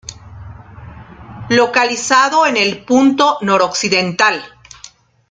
Localizado 1.49 2.47
en 2.47 2.57
el 2.57 2.83
punto 2.83 3.37
noroccidental. 3.41 4.43